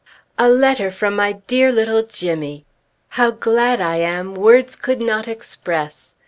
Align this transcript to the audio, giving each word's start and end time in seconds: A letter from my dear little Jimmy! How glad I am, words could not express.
A 0.39 0.49
letter 0.49 0.89
from 0.89 1.15
my 1.15 1.33
dear 1.45 1.71
little 1.71 2.01
Jimmy! 2.01 2.65
How 3.09 3.29
glad 3.29 3.79
I 3.79 3.97
am, 3.97 4.33
words 4.33 4.75
could 4.75 4.99
not 4.99 5.27
express. 5.27 6.15